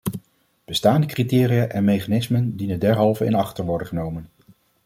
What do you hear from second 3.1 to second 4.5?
in acht te worden genomen.